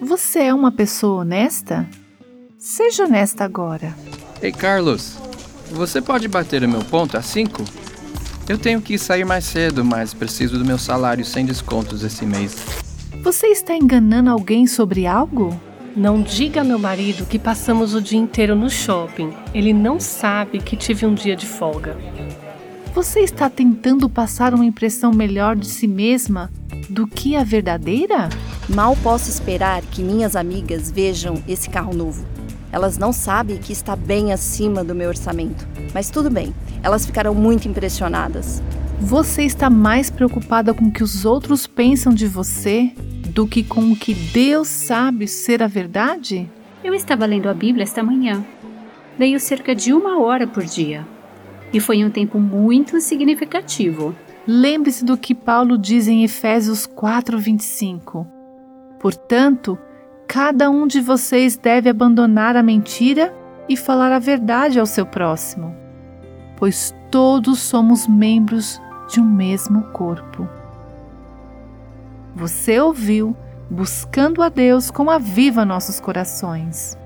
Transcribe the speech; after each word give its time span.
Você 0.00 0.40
é 0.40 0.54
uma 0.54 0.72
pessoa 0.72 1.20
honesta? 1.20 1.86
Seja 2.58 3.04
honesta 3.04 3.44
agora. 3.44 3.94
Ei, 4.40 4.50
Carlos, 4.50 5.18
você 5.70 6.00
pode 6.00 6.26
bater 6.26 6.64
o 6.64 6.68
meu 6.68 6.80
ponto 6.80 7.18
a 7.18 7.22
5? 7.22 7.62
Eu 8.48 8.56
tenho 8.56 8.80
que 8.80 8.96
sair 8.96 9.26
mais 9.26 9.44
cedo, 9.44 9.84
mas 9.84 10.14
preciso 10.14 10.58
do 10.58 10.64
meu 10.64 10.78
salário 10.78 11.24
sem 11.24 11.44
descontos 11.44 12.02
esse 12.02 12.24
mês. 12.24 12.56
Você 13.22 13.48
está 13.48 13.76
enganando 13.76 14.30
alguém 14.30 14.66
sobre 14.66 15.06
algo? 15.06 15.60
Não 15.94 16.22
diga 16.22 16.62
a 16.62 16.64
meu 16.64 16.78
marido 16.78 17.26
que 17.26 17.38
passamos 17.38 17.94
o 17.94 18.00
dia 18.00 18.18
inteiro 18.18 18.56
no 18.56 18.70
shopping. 18.70 19.34
Ele 19.52 19.74
não 19.74 20.00
sabe 20.00 20.60
que 20.60 20.76
tive 20.76 21.04
um 21.04 21.12
dia 21.12 21.36
de 21.36 21.46
folga. 21.46 21.94
Você 22.92 23.20
está 23.20 23.48
tentando 23.48 24.10
passar 24.10 24.52
uma 24.52 24.64
impressão 24.64 25.12
melhor 25.12 25.54
de 25.54 25.68
si 25.68 25.86
mesma 25.86 26.50
do 26.88 27.06
que 27.06 27.36
a 27.36 27.44
verdadeira? 27.44 28.28
Mal 28.68 28.96
posso 28.96 29.30
esperar 29.30 29.80
que 29.82 30.02
minhas 30.02 30.34
amigas 30.34 30.90
vejam 30.90 31.40
esse 31.46 31.70
carro 31.70 31.94
novo. 31.94 32.26
Elas 32.72 32.98
não 32.98 33.12
sabem 33.12 33.58
que 33.58 33.72
está 33.72 33.94
bem 33.94 34.32
acima 34.32 34.82
do 34.82 34.92
meu 34.92 35.08
orçamento. 35.08 35.68
Mas 35.94 36.10
tudo 36.10 36.28
bem, 36.28 36.52
elas 36.82 37.06
ficarão 37.06 37.32
muito 37.32 37.68
impressionadas. 37.68 38.60
Você 39.00 39.44
está 39.44 39.70
mais 39.70 40.10
preocupada 40.10 40.74
com 40.74 40.86
o 40.86 40.92
que 40.92 41.04
os 41.04 41.24
outros 41.24 41.68
pensam 41.68 42.12
de 42.12 42.26
você 42.26 42.92
do 43.28 43.46
que 43.46 43.62
com 43.62 43.92
o 43.92 43.96
que 43.96 44.14
Deus 44.14 44.66
sabe 44.66 45.28
ser 45.28 45.62
a 45.62 45.68
verdade? 45.68 46.50
Eu 46.82 46.92
estava 46.92 47.24
lendo 47.24 47.48
a 47.48 47.54
Bíblia 47.54 47.84
esta 47.84 48.02
manhã. 48.02 48.44
Leio 49.16 49.38
cerca 49.38 49.76
de 49.76 49.92
uma 49.92 50.20
hora 50.20 50.44
por 50.44 50.64
dia. 50.64 51.06
E 51.72 51.80
foi 51.80 52.04
um 52.04 52.10
tempo 52.10 52.38
muito 52.38 53.00
significativo. 53.00 54.14
Lembre-se 54.46 55.04
do 55.04 55.16
que 55.16 55.34
Paulo 55.34 55.78
diz 55.78 56.08
em 56.08 56.24
Efésios 56.24 56.86
4:25. 56.86 58.26
Portanto, 58.98 59.78
cada 60.26 60.70
um 60.70 60.86
de 60.86 61.00
vocês 61.00 61.56
deve 61.56 61.88
abandonar 61.88 62.56
a 62.56 62.62
mentira 62.62 63.34
e 63.68 63.76
falar 63.76 64.12
a 64.12 64.18
verdade 64.18 64.80
ao 64.80 64.86
seu 64.86 65.06
próximo, 65.06 65.74
pois 66.56 66.94
todos 67.10 67.60
somos 67.60 68.06
membros 68.06 68.80
de 69.08 69.20
um 69.20 69.24
mesmo 69.24 69.82
corpo. 69.92 70.48
Você 72.34 72.80
ouviu 72.80 73.36
Buscando 73.70 74.42
a 74.42 74.48
Deus 74.48 74.90
com 74.90 75.08
Aviva 75.08 75.64
Nossos 75.64 76.00
Corações. 76.00 76.98